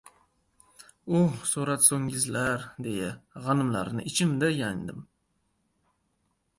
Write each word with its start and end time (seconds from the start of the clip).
«Uh, 1.19 1.27
soratso‘ngizlar!— 1.49 2.65
deya, 2.89 3.13
g‘animlarimni 3.45 4.09
ichimda 4.15 4.53
yandim. 4.59 5.09